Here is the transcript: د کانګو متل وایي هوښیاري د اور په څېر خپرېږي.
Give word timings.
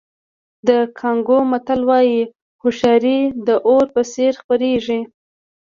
د 0.67 0.69
کانګو 0.99 1.37
متل 1.51 1.81
وایي 1.89 2.19
هوښیاري 2.61 3.19
د 3.47 3.49
اور 3.69 3.85
په 3.93 4.01
څېر 4.13 4.31
خپرېږي. 4.41 4.99